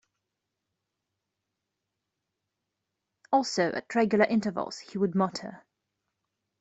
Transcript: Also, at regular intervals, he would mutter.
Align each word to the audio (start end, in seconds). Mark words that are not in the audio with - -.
Also, 3.31 3.71
at 3.71 3.93
regular 3.93 4.25
intervals, 4.25 4.79
he 4.79 4.97
would 4.97 5.13
mutter. 5.13 5.63